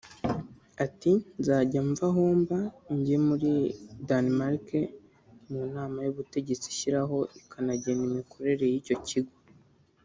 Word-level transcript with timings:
Ati 0.85 1.11
«Nzajya 1.39 1.81
mva 1.89 2.07
aho 2.11 2.23
mba 2.41 2.59
njye 2.95 3.17
muri 3.27 3.49
Danemark 4.07 4.67
mu 5.51 5.61
nama 5.75 5.97
y’ubutegetsi 6.05 6.65
ishyiraho 6.73 7.17
ikanagena 7.41 8.01
imikorere 8.09 8.63
y’icyo 8.71 8.97
kigo 9.07 9.35